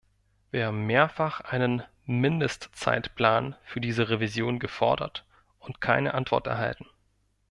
Wir 0.49 0.65
haben 0.65 0.87
mehrfach 0.87 1.41
einen 1.41 1.83
Mindestzeitplan 2.05 3.55
für 3.63 3.79
diese 3.79 4.09
Revision 4.09 4.57
gefordert 4.57 5.27
und 5.59 5.79
keine 5.79 6.15
Antwort 6.15 6.47
erhalten. 6.47 6.87